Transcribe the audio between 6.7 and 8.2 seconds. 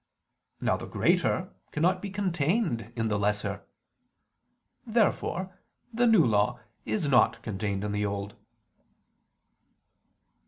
is not contained in the